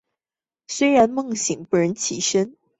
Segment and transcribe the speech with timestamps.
[0.67, 2.57] 虽然梦醒不忍起身